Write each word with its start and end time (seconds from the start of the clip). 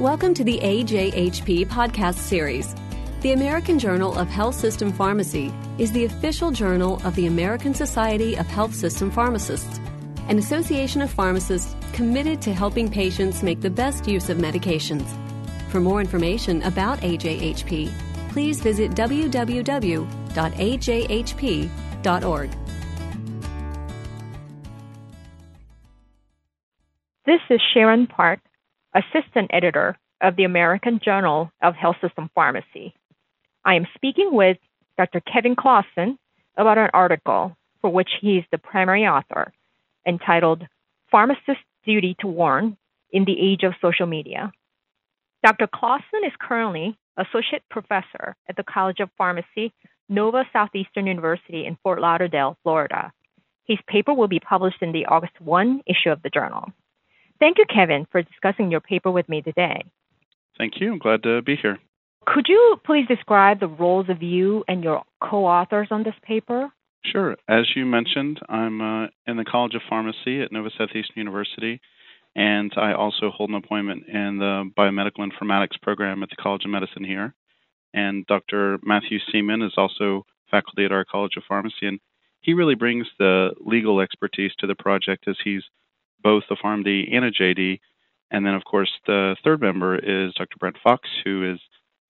Welcome 0.00 0.32
to 0.34 0.42
the 0.42 0.58
AJHP 0.60 1.66
podcast 1.66 2.14
series. 2.14 2.74
The 3.20 3.32
American 3.32 3.78
Journal 3.78 4.18
of 4.18 4.26
Health 4.26 4.54
System 4.54 4.90
Pharmacy 4.90 5.52
is 5.76 5.92
the 5.92 6.06
official 6.06 6.50
journal 6.50 6.98
of 7.04 7.14
the 7.14 7.26
American 7.26 7.74
Society 7.74 8.34
of 8.36 8.46
Health 8.46 8.74
System 8.74 9.10
Pharmacists, 9.10 9.78
an 10.28 10.38
association 10.38 11.02
of 11.02 11.10
pharmacists 11.10 11.76
committed 11.92 12.40
to 12.40 12.54
helping 12.54 12.90
patients 12.90 13.42
make 13.42 13.60
the 13.60 13.68
best 13.68 14.08
use 14.08 14.30
of 14.30 14.38
medications. 14.38 15.06
For 15.70 15.78
more 15.78 16.00
information 16.00 16.62
about 16.62 16.98
AJHP, 17.00 17.92
please 18.30 18.62
visit 18.62 18.92
www.ajhp.org. 18.92 20.10
This 27.24 27.40
is 27.50 27.60
Sharon 27.72 28.06
Park, 28.08 28.40
Assistant 28.94 29.50
Editor 29.52 29.96
of 30.20 30.36
the 30.36 30.44
American 30.44 31.00
Journal 31.02 31.50
of 31.62 31.74
Health 31.74 31.96
System 32.02 32.30
Pharmacy. 32.34 32.94
I 33.64 33.74
am 33.74 33.86
speaking 33.94 34.30
with 34.32 34.58
Dr. 34.98 35.20
Kevin 35.20 35.56
Clauson 35.56 36.18
about 36.56 36.78
an 36.78 36.90
article 36.92 37.56
for 37.80 37.90
which 37.90 38.10
he 38.20 38.36
is 38.36 38.44
the 38.50 38.58
primary 38.58 39.06
author 39.06 39.52
entitled 40.06 40.66
Pharmacist's 41.10 41.62
Duty 41.86 42.16
to 42.20 42.26
Warn 42.26 42.76
in 43.10 43.24
the 43.24 43.38
Age 43.40 43.62
of 43.62 43.72
Social 43.80 44.06
Media. 44.06 44.52
Dr. 45.44 45.66
Clauson 45.66 46.26
is 46.26 46.32
currently 46.38 46.96
Associate 47.16 47.62
Professor 47.70 48.36
at 48.48 48.56
the 48.56 48.62
College 48.62 49.00
of 49.00 49.10
Pharmacy, 49.16 49.72
Nova 50.08 50.44
Southeastern 50.52 51.06
University 51.06 51.66
in 51.66 51.76
Fort 51.82 52.00
Lauderdale, 52.00 52.56
Florida. 52.62 53.12
His 53.64 53.78
paper 53.86 54.12
will 54.12 54.28
be 54.28 54.40
published 54.40 54.82
in 54.82 54.92
the 54.92 55.06
August 55.06 55.40
1 55.40 55.82
issue 55.86 56.10
of 56.10 56.22
the 56.22 56.30
journal. 56.30 56.72
Thank 57.42 57.58
you, 57.58 57.64
Kevin, 57.66 58.06
for 58.12 58.22
discussing 58.22 58.70
your 58.70 58.80
paper 58.80 59.10
with 59.10 59.28
me 59.28 59.42
today. 59.42 59.82
Thank 60.56 60.74
you. 60.80 60.92
I'm 60.92 61.00
glad 61.00 61.24
to 61.24 61.42
be 61.42 61.56
here. 61.56 61.76
Could 62.24 62.46
you 62.48 62.76
please 62.86 63.08
describe 63.08 63.58
the 63.58 63.66
roles 63.66 64.08
of 64.08 64.22
you 64.22 64.62
and 64.68 64.84
your 64.84 65.02
co 65.20 65.44
authors 65.44 65.88
on 65.90 66.04
this 66.04 66.14
paper? 66.22 66.70
Sure. 67.04 67.36
As 67.48 67.64
you 67.74 67.84
mentioned, 67.84 68.38
I'm 68.48 68.80
uh, 68.80 69.06
in 69.26 69.38
the 69.38 69.44
College 69.44 69.74
of 69.74 69.82
Pharmacy 69.90 70.40
at 70.40 70.52
Nova 70.52 70.70
Southeastern 70.78 71.16
University, 71.16 71.80
and 72.36 72.72
I 72.76 72.92
also 72.92 73.30
hold 73.30 73.50
an 73.50 73.56
appointment 73.56 74.04
in 74.06 74.38
the 74.38 74.70
Biomedical 74.78 75.28
Informatics 75.28 75.82
program 75.82 76.22
at 76.22 76.30
the 76.30 76.36
College 76.36 76.64
of 76.64 76.70
Medicine 76.70 77.02
here. 77.02 77.34
And 77.92 78.24
Dr. 78.26 78.78
Matthew 78.84 79.18
Seamon 79.18 79.66
is 79.66 79.72
also 79.76 80.26
faculty 80.48 80.84
at 80.84 80.92
our 80.92 81.04
College 81.04 81.32
of 81.36 81.42
Pharmacy, 81.48 81.88
and 81.88 81.98
he 82.40 82.54
really 82.54 82.76
brings 82.76 83.08
the 83.18 83.50
legal 83.58 83.98
expertise 83.98 84.52
to 84.60 84.68
the 84.68 84.76
project 84.76 85.26
as 85.26 85.34
he's 85.42 85.64
both 86.22 86.44
a 86.50 86.56
PharmD 86.56 87.14
and 87.14 87.24
a 87.24 87.30
JD. 87.30 87.80
And 88.30 88.46
then, 88.46 88.54
of 88.54 88.64
course, 88.64 88.90
the 89.06 89.36
third 89.44 89.60
member 89.60 89.96
is 89.96 90.34
Dr. 90.34 90.56
Brent 90.58 90.76
Fox, 90.82 91.08
who 91.24 91.52
is 91.52 91.60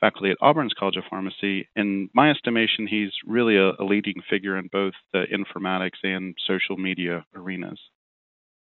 faculty 0.01 0.31
at 0.31 0.37
Auburn's 0.41 0.75
College 0.79 0.97
of 0.97 1.05
Pharmacy. 1.09 1.69
In 1.77 2.11
my 2.13 2.31
estimation, 2.31 2.87
he's 2.87 3.11
really 3.27 3.57
a, 3.57 3.71
a 3.79 3.85
leading 3.85 4.23
figure 4.29 4.57
in 4.57 4.69
both 4.71 4.95
the 5.13 5.25
informatics 5.33 6.03
and 6.03 6.35
social 6.47 6.77
media 6.77 7.25
arenas. 7.35 7.81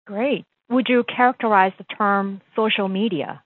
Great. 0.06 0.44
Would 0.70 0.86
you 0.88 1.04
characterize 1.04 1.72
the 1.78 1.84
term 1.84 2.40
social 2.56 2.88
media? 2.88 3.42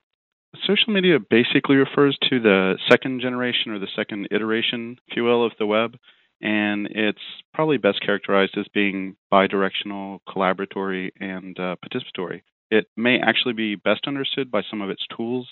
Social 0.66 0.92
media 0.92 1.18
basically 1.18 1.76
refers 1.76 2.16
to 2.30 2.40
the 2.40 2.78
second 2.88 3.20
generation 3.20 3.72
or 3.72 3.78
the 3.78 3.88
second 3.96 4.28
iteration, 4.30 4.98
if 5.08 5.16
you 5.16 5.24
will, 5.24 5.44
of 5.44 5.52
the 5.58 5.66
web. 5.66 5.96
And 6.40 6.88
it's 6.90 7.18
probably 7.54 7.78
best 7.78 8.00
characterized 8.00 8.56
as 8.58 8.66
being 8.74 9.16
bidirectional, 9.32 10.20
collaboratory, 10.28 11.10
and 11.18 11.58
uh, 11.58 11.76
participatory. 11.84 12.42
It 12.70 12.86
may 12.96 13.18
actually 13.18 13.54
be 13.54 13.76
best 13.76 14.06
understood 14.06 14.50
by 14.50 14.62
some 14.68 14.82
of 14.82 14.90
its 14.90 15.02
tools, 15.16 15.48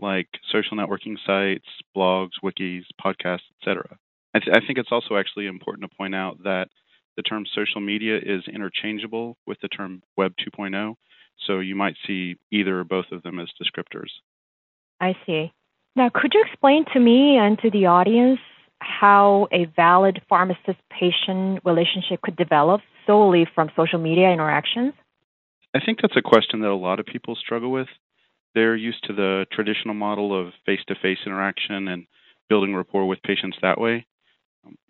like 0.00 0.28
social 0.50 0.76
networking 0.76 1.16
sites, 1.26 1.66
blogs, 1.96 2.30
wikis, 2.42 2.84
podcasts, 3.04 3.40
etc. 3.60 3.98
I, 4.34 4.38
th- 4.40 4.56
I 4.56 4.66
think 4.66 4.78
it's 4.78 4.92
also 4.92 5.16
actually 5.16 5.46
important 5.46 5.88
to 5.88 5.96
point 5.96 6.14
out 6.14 6.42
that 6.44 6.68
the 7.16 7.22
term 7.22 7.44
social 7.54 7.80
media 7.80 8.16
is 8.16 8.42
interchangeable 8.52 9.36
with 9.46 9.58
the 9.60 9.68
term 9.68 10.02
Web 10.16 10.32
2.0, 10.40 10.94
so 11.46 11.60
you 11.60 11.76
might 11.76 11.94
see 12.06 12.36
either 12.50 12.80
or 12.80 12.84
both 12.84 13.06
of 13.12 13.22
them 13.22 13.38
as 13.38 13.48
descriptors. 13.60 14.10
I 15.00 15.14
see. 15.26 15.52
Now, 15.96 16.10
could 16.12 16.34
you 16.34 16.44
explain 16.44 16.84
to 16.92 17.00
me 17.00 17.36
and 17.36 17.58
to 17.60 17.70
the 17.70 17.86
audience 17.86 18.40
how 18.80 19.48
a 19.52 19.66
valid 19.76 20.20
pharmacist 20.28 20.78
patient 20.90 21.60
relationship 21.64 22.20
could 22.22 22.36
develop 22.36 22.80
solely 23.06 23.46
from 23.54 23.70
social 23.76 23.98
media 23.98 24.30
interactions? 24.30 24.92
I 25.74 25.80
think 25.84 25.98
that's 26.00 26.16
a 26.16 26.22
question 26.22 26.60
that 26.60 26.70
a 26.70 26.74
lot 26.74 27.00
of 27.00 27.06
people 27.06 27.34
struggle 27.34 27.72
with. 27.72 27.88
They're 28.54 28.76
used 28.76 29.04
to 29.04 29.12
the 29.12 29.46
traditional 29.50 29.94
model 29.94 30.38
of 30.38 30.52
face 30.64 30.80
to 30.86 30.94
face 30.94 31.18
interaction 31.26 31.88
and 31.88 32.06
building 32.48 32.74
rapport 32.74 33.06
with 33.06 33.22
patients 33.22 33.56
that 33.62 33.80
way. 33.80 34.06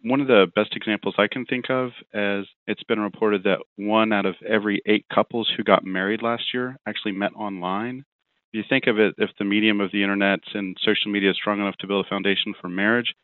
One 0.02 0.20
of 0.20 0.28
the 0.28 0.46
best 0.54 0.76
examples 0.76 1.14
I 1.18 1.26
can 1.26 1.46
think 1.46 1.70
of 1.70 1.90
is 2.12 2.46
it's 2.66 2.82
been 2.84 3.00
reported 3.00 3.44
that 3.44 3.60
one 3.76 4.12
out 4.12 4.26
of 4.26 4.36
every 4.46 4.82
eight 4.86 5.06
couples 5.12 5.50
who 5.56 5.64
got 5.64 5.84
married 5.84 6.22
last 6.22 6.52
year 6.52 6.76
actually 6.86 7.12
met 7.12 7.34
online. 7.34 8.04
If 8.52 8.58
you 8.58 8.62
think 8.68 8.86
of 8.86 8.98
it, 9.00 9.14
if 9.18 9.30
the 9.38 9.44
medium 9.44 9.80
of 9.80 9.90
the 9.90 10.02
internet 10.02 10.40
and 10.52 10.76
social 10.84 11.10
media 11.10 11.30
is 11.30 11.36
strong 11.36 11.58
enough 11.58 11.76
to 11.78 11.86
build 11.88 12.04
a 12.06 12.08
foundation 12.08 12.54
for 12.60 12.68
marriage, 12.68 13.14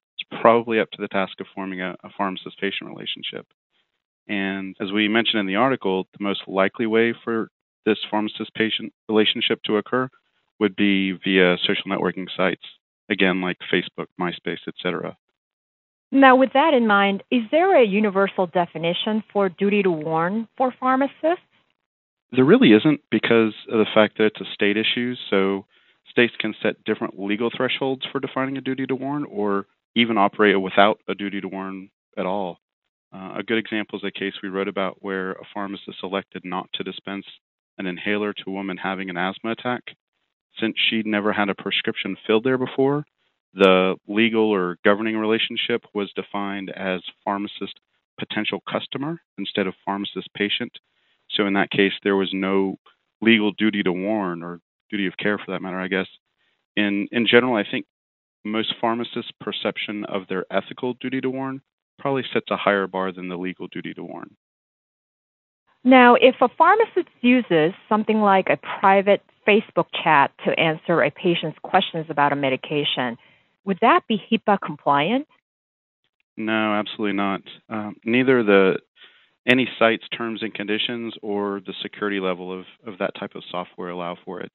probably 0.40 0.80
up 0.80 0.90
to 0.92 1.02
the 1.02 1.08
task 1.08 1.40
of 1.40 1.46
forming 1.54 1.80
a, 1.80 1.96
a 2.04 2.10
pharmacist 2.16 2.58
patient 2.60 2.88
relationship. 2.90 3.46
And 4.28 4.76
as 4.80 4.92
we 4.92 5.08
mentioned 5.08 5.40
in 5.40 5.46
the 5.46 5.56
article, 5.56 6.06
the 6.16 6.22
most 6.22 6.42
likely 6.46 6.86
way 6.86 7.14
for 7.24 7.50
this 7.84 7.98
pharmacist 8.10 8.54
patient 8.54 8.92
relationship 9.08 9.60
to 9.64 9.76
occur 9.76 10.08
would 10.60 10.76
be 10.76 11.12
via 11.12 11.56
social 11.66 11.84
networking 11.88 12.26
sites, 12.36 12.62
again, 13.08 13.40
like 13.40 13.56
Facebook, 13.72 14.06
MySpace, 14.20 14.68
etc. 14.68 15.16
Now, 16.12 16.36
with 16.36 16.52
that 16.54 16.74
in 16.74 16.86
mind, 16.86 17.22
is 17.30 17.42
there 17.50 17.80
a 17.80 17.86
universal 17.86 18.46
definition 18.46 19.22
for 19.32 19.48
duty 19.48 19.82
to 19.82 19.90
warn 19.90 20.48
for 20.56 20.72
pharmacists? 20.78 21.44
There 22.32 22.44
really 22.44 22.72
isn't 22.72 23.00
because 23.10 23.54
of 23.70 23.78
the 23.78 23.86
fact 23.92 24.18
that 24.18 24.26
it's 24.26 24.40
a 24.40 24.54
state 24.54 24.76
issue. 24.76 25.14
So 25.30 25.66
states 26.08 26.34
can 26.38 26.54
set 26.62 26.84
different 26.84 27.18
legal 27.18 27.50
thresholds 27.56 28.02
for 28.10 28.20
defining 28.20 28.56
a 28.56 28.60
duty 28.60 28.86
to 28.86 28.94
warn 28.94 29.24
or 29.24 29.66
even 29.94 30.18
operate 30.18 30.60
without 30.60 31.00
a 31.08 31.14
duty 31.14 31.40
to 31.40 31.48
warn 31.48 31.90
at 32.16 32.26
all. 32.26 32.58
Uh, 33.12 33.34
a 33.38 33.42
good 33.42 33.58
example 33.58 33.98
is 33.98 34.04
a 34.04 34.18
case 34.18 34.34
we 34.42 34.48
wrote 34.48 34.68
about 34.68 34.98
where 35.00 35.32
a 35.32 35.44
pharmacist 35.52 35.98
elected 36.02 36.44
not 36.44 36.68
to 36.74 36.84
dispense 36.84 37.26
an 37.78 37.86
inhaler 37.86 38.32
to 38.32 38.44
a 38.46 38.52
woman 38.52 38.76
having 38.76 39.10
an 39.10 39.16
asthma 39.16 39.50
attack. 39.50 39.82
Since 40.60 40.76
she'd 40.78 41.06
never 41.06 41.32
had 41.32 41.48
a 41.48 41.54
prescription 41.54 42.16
filled 42.26 42.44
there 42.44 42.58
before, 42.58 43.04
the 43.54 43.96
legal 44.06 44.50
or 44.50 44.76
governing 44.84 45.16
relationship 45.16 45.84
was 45.94 46.12
defined 46.14 46.70
as 46.70 47.00
pharmacist 47.24 47.80
potential 48.18 48.62
customer 48.70 49.20
instead 49.38 49.66
of 49.66 49.74
pharmacist 49.84 50.32
patient. 50.34 50.72
So 51.30 51.46
in 51.46 51.54
that 51.54 51.70
case, 51.70 51.92
there 52.04 52.16
was 52.16 52.30
no 52.32 52.76
legal 53.20 53.52
duty 53.52 53.82
to 53.82 53.92
warn 53.92 54.42
or 54.42 54.60
duty 54.90 55.06
of 55.06 55.16
care 55.16 55.38
for 55.38 55.52
that 55.52 55.62
matter, 55.62 55.80
I 55.80 55.88
guess. 55.88 56.06
In 56.76 57.08
in 57.10 57.26
general, 57.26 57.54
I 57.56 57.64
think 57.68 57.86
most 58.44 58.74
pharmacists' 58.80 59.32
perception 59.40 60.04
of 60.04 60.22
their 60.28 60.44
ethical 60.50 60.94
duty 60.94 61.20
to 61.20 61.30
warn 61.30 61.60
probably 61.98 62.22
sets 62.32 62.46
a 62.50 62.56
higher 62.56 62.86
bar 62.86 63.12
than 63.12 63.28
the 63.28 63.36
legal 63.36 63.66
duty 63.68 63.92
to 63.94 64.02
warn. 64.02 64.36
Now, 65.84 66.14
if 66.14 66.36
a 66.40 66.48
pharmacist 66.58 67.08
uses 67.20 67.72
something 67.88 68.20
like 68.20 68.48
a 68.48 68.58
private 68.80 69.22
Facebook 69.46 69.86
chat 70.02 70.30
to 70.44 70.58
answer 70.58 71.02
a 71.02 71.10
patient's 71.10 71.58
questions 71.62 72.06
about 72.08 72.32
a 72.32 72.36
medication, 72.36 73.16
would 73.64 73.78
that 73.80 74.02
be 74.08 74.22
HIPAA 74.30 74.58
compliant? 74.60 75.26
No, 76.36 76.74
absolutely 76.74 77.16
not. 77.16 77.42
Um, 77.68 77.96
neither 78.04 78.42
the 78.42 78.78
any 79.46 79.68
site's 79.78 80.06
terms 80.16 80.42
and 80.42 80.52
conditions 80.52 81.14
or 81.22 81.60
the 81.66 81.74
security 81.82 82.20
level 82.20 82.52
of, 82.52 82.66
of 82.86 82.98
that 82.98 83.14
type 83.18 83.34
of 83.34 83.42
software 83.50 83.88
allow 83.88 84.16
for 84.24 84.40
it. 84.40 84.52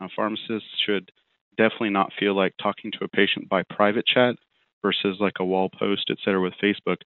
Uh, 0.00 0.08
pharmacists 0.14 0.68
should 0.84 1.10
definitely 1.58 1.90
not 1.90 2.12
feel 2.18 2.34
like 2.34 2.54
talking 2.62 2.90
to 2.92 3.04
a 3.04 3.08
patient 3.08 3.48
by 3.48 3.62
private 3.64 4.06
chat 4.06 4.36
versus 4.80 5.18
like 5.20 5.34
a 5.40 5.44
wall 5.44 5.68
post, 5.68 6.06
et 6.08 6.16
cetera, 6.24 6.40
with 6.40 6.54
Facebook 6.62 6.98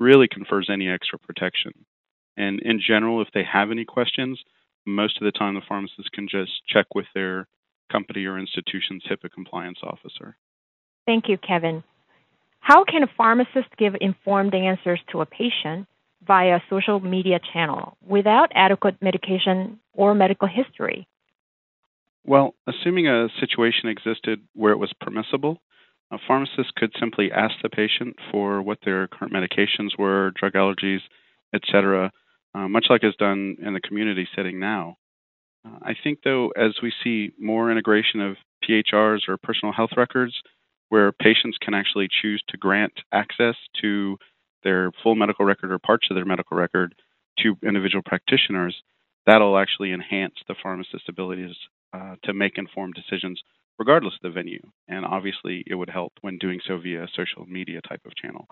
really 0.00 0.26
confers 0.26 0.68
any 0.72 0.88
extra 0.88 1.18
protection. 1.18 1.72
And 2.36 2.60
in 2.62 2.80
general, 2.84 3.20
if 3.20 3.28
they 3.34 3.44
have 3.44 3.70
any 3.70 3.84
questions, 3.84 4.40
most 4.86 5.20
of 5.20 5.24
the 5.24 5.38
time 5.38 5.54
the 5.54 5.60
pharmacist 5.68 6.10
can 6.12 6.26
just 6.28 6.50
check 6.66 6.86
with 6.94 7.06
their 7.14 7.46
company 7.92 8.24
or 8.24 8.38
institution's 8.38 9.04
HIPAA 9.10 9.30
compliance 9.32 9.78
officer. 9.82 10.36
Thank 11.06 11.28
you, 11.28 11.38
Kevin. 11.38 11.82
How 12.60 12.84
can 12.84 13.02
a 13.02 13.08
pharmacist 13.16 13.76
give 13.78 13.94
informed 14.00 14.54
answers 14.54 15.00
to 15.12 15.20
a 15.20 15.26
patient 15.26 15.86
via 16.26 16.60
social 16.68 17.00
media 17.00 17.40
channel 17.52 17.96
without 18.06 18.50
adequate 18.54 19.00
medication 19.00 19.78
or 19.94 20.14
medical 20.14 20.48
history? 20.48 21.06
Well, 22.28 22.54
assuming 22.66 23.08
a 23.08 23.28
situation 23.40 23.88
existed 23.88 24.42
where 24.52 24.72
it 24.72 24.78
was 24.78 24.92
permissible, 25.00 25.62
a 26.10 26.18
pharmacist 26.26 26.74
could 26.76 26.92
simply 27.00 27.32
ask 27.32 27.54
the 27.62 27.70
patient 27.70 28.16
for 28.30 28.60
what 28.60 28.80
their 28.84 29.08
current 29.08 29.32
medications 29.32 29.98
were, 29.98 30.32
drug 30.32 30.52
allergies, 30.52 31.00
etc., 31.54 32.12
uh, 32.54 32.68
much 32.68 32.88
like 32.90 33.02
is 33.02 33.14
done 33.18 33.56
in 33.64 33.72
the 33.72 33.80
community 33.80 34.28
setting 34.36 34.60
now. 34.60 34.98
Uh, 35.66 35.78
I 35.80 35.94
think, 36.04 36.18
though, 36.22 36.50
as 36.50 36.74
we 36.82 36.92
see 37.02 37.30
more 37.40 37.70
integration 37.70 38.20
of 38.20 38.36
PHRs 38.62 39.20
or 39.26 39.38
personal 39.38 39.72
health 39.72 39.92
records, 39.96 40.34
where 40.90 41.12
patients 41.12 41.56
can 41.58 41.72
actually 41.72 42.08
choose 42.20 42.42
to 42.50 42.58
grant 42.58 42.92
access 43.10 43.56
to 43.80 44.18
their 44.64 44.92
full 45.02 45.14
medical 45.14 45.46
record 45.46 45.72
or 45.72 45.78
parts 45.78 46.08
of 46.10 46.14
their 46.14 46.26
medical 46.26 46.58
record 46.58 46.94
to 47.38 47.56
individual 47.66 48.02
practitioners, 48.04 48.82
that'll 49.24 49.56
actually 49.56 49.92
enhance 49.92 50.34
the 50.46 50.54
pharmacist's 50.62 51.08
abilities 51.08 51.56
uh, 51.92 52.16
to 52.24 52.34
make 52.34 52.58
informed 52.58 52.94
decisions 52.94 53.40
regardless 53.78 54.14
of 54.14 54.20
the 54.22 54.34
venue. 54.34 54.60
And 54.88 55.04
obviously, 55.04 55.62
it 55.66 55.74
would 55.74 55.90
help 55.90 56.12
when 56.20 56.38
doing 56.38 56.60
so 56.66 56.78
via 56.78 57.04
a 57.04 57.08
social 57.14 57.46
media 57.46 57.80
type 57.88 58.02
of 58.04 58.16
channel. 58.16 58.46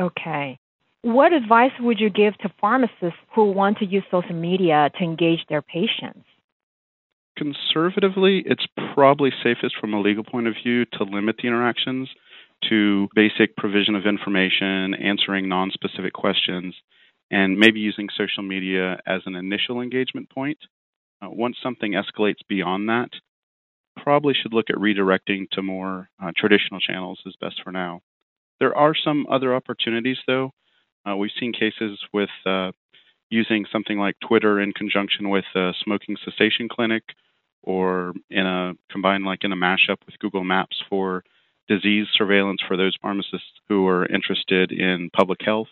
Okay. 0.00 0.58
What 1.02 1.32
advice 1.32 1.72
would 1.80 1.98
you 1.98 2.10
give 2.10 2.36
to 2.38 2.50
pharmacists 2.60 3.20
who 3.34 3.52
want 3.52 3.78
to 3.78 3.86
use 3.86 4.04
social 4.10 4.34
media 4.34 4.90
to 4.98 5.04
engage 5.04 5.40
their 5.48 5.62
patients? 5.62 6.26
Conservatively, 7.38 8.42
it's 8.44 8.66
probably 8.94 9.30
safest 9.42 9.76
from 9.80 9.94
a 9.94 10.00
legal 10.00 10.24
point 10.24 10.46
of 10.46 10.54
view 10.62 10.84
to 10.84 11.04
limit 11.04 11.36
the 11.40 11.48
interactions 11.48 12.08
to 12.68 13.08
basic 13.14 13.56
provision 13.56 13.94
of 13.94 14.04
information, 14.04 14.92
answering 14.94 15.48
non 15.48 15.70
specific 15.70 16.12
questions, 16.12 16.74
and 17.30 17.58
maybe 17.58 17.80
using 17.80 18.08
social 18.16 18.42
media 18.42 19.00
as 19.06 19.22
an 19.24 19.34
initial 19.34 19.80
engagement 19.80 20.28
point. 20.28 20.58
Uh, 21.22 21.28
once 21.30 21.56
something 21.62 21.92
escalates 21.92 22.40
beyond 22.48 22.88
that, 22.88 23.10
probably 24.02 24.34
should 24.34 24.54
look 24.54 24.70
at 24.70 24.76
redirecting 24.76 25.48
to 25.50 25.62
more 25.62 26.08
uh, 26.22 26.30
traditional 26.36 26.80
channels 26.80 27.20
is 27.26 27.36
best 27.40 27.60
for 27.62 27.72
now. 27.72 28.00
There 28.58 28.76
are 28.76 28.94
some 28.94 29.26
other 29.30 29.54
opportunities, 29.54 30.18
though. 30.26 30.52
Uh, 31.08 31.16
we've 31.16 31.30
seen 31.38 31.52
cases 31.52 31.98
with 32.12 32.30
uh, 32.46 32.72
using 33.30 33.64
something 33.72 33.98
like 33.98 34.16
Twitter 34.26 34.60
in 34.60 34.72
conjunction 34.72 35.30
with 35.30 35.44
a 35.54 35.72
smoking 35.82 36.16
cessation 36.24 36.68
clinic, 36.68 37.02
or 37.62 38.14
in 38.30 38.46
a 38.46 38.72
combined 38.90 39.24
like 39.24 39.44
in 39.44 39.52
a 39.52 39.56
mashup 39.56 39.98
with 40.06 40.18
Google 40.18 40.44
Maps 40.44 40.82
for 40.88 41.22
disease 41.68 42.06
surveillance 42.14 42.60
for 42.66 42.76
those 42.76 42.96
pharmacists 43.00 43.52
who 43.68 43.86
are 43.86 44.06
interested 44.06 44.72
in 44.72 45.10
public 45.14 45.40
health. 45.42 45.68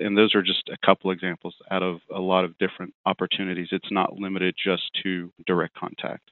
And 0.00 0.16
those 0.16 0.34
are 0.34 0.42
just 0.42 0.68
a 0.68 0.78
couple 0.84 1.10
examples 1.10 1.54
out 1.70 1.82
of 1.82 2.00
a 2.14 2.20
lot 2.20 2.44
of 2.44 2.56
different 2.58 2.94
opportunities. 3.06 3.68
It's 3.70 3.90
not 3.90 4.14
limited 4.14 4.54
just 4.62 4.82
to 5.02 5.30
direct 5.46 5.74
contact. 5.74 6.30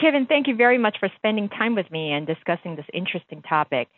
Kevin, 0.00 0.26
thank 0.26 0.48
you 0.48 0.56
very 0.56 0.76
much 0.76 0.96
for 0.98 1.08
spending 1.16 1.48
time 1.48 1.76
with 1.76 1.90
me 1.90 2.12
and 2.12 2.26
discussing 2.26 2.74
this 2.74 2.86
interesting 2.92 3.42
topic. 3.42 3.88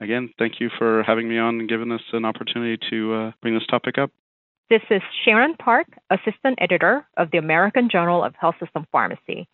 Again, 0.00 0.30
thank 0.38 0.60
you 0.60 0.70
for 0.78 1.02
having 1.02 1.28
me 1.28 1.38
on 1.38 1.60
and 1.60 1.68
giving 1.68 1.92
us 1.92 2.00
an 2.12 2.24
opportunity 2.24 2.78
to 2.90 3.14
uh, 3.14 3.32
bring 3.42 3.54
this 3.54 3.66
topic 3.66 3.98
up. 3.98 4.10
This 4.70 4.80
is 4.90 5.02
Sharon 5.24 5.54
Park, 5.54 5.86
Assistant 6.10 6.58
Editor 6.58 7.06
of 7.18 7.30
the 7.30 7.38
American 7.38 7.90
Journal 7.90 8.24
of 8.24 8.34
Health 8.34 8.54
System 8.58 8.86
Pharmacy. 8.90 9.46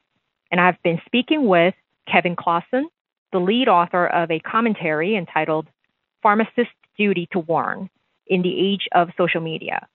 And 0.53 0.61
I've 0.61 0.81
been 0.85 1.01
speaking 1.05 1.47
with 1.49 1.75
Kevin 2.11 2.37
Clauson, 2.37 2.85
the 3.33 3.41
lead 3.41 3.69
author 3.69 4.07
of 4.07 4.31
a 4.31 4.39
commentary 4.39 5.17
entitled 5.17 5.67
Pharmacist's 6.23 6.73
Duty 6.97 7.29
to 7.33 7.41
Warn 7.41 7.91
in 8.29 8.43
the 8.43 8.73
Age 8.73 8.89
of 8.93 9.09
Social 9.17 9.41
Media, 9.41 9.87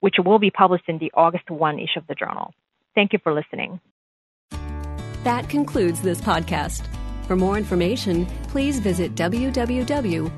which 0.00 0.16
will 0.24 0.38
be 0.38 0.50
published 0.50 0.88
in 0.88 0.98
the 0.98 1.12
August 1.14 1.50
1 1.50 1.78
issue 1.78 1.98
of 1.98 2.06
the 2.06 2.14
journal. 2.14 2.52
Thank 2.94 3.12
you 3.12 3.18
for 3.22 3.32
listening. 3.32 3.80
That 5.24 5.48
concludes 5.48 6.02
this 6.02 6.20
podcast. 6.20 6.86
For 7.26 7.36
more 7.36 7.56
information, 7.56 8.26
please 8.48 8.80
visit 8.80 9.14
www.ajhp.org. 9.14 10.32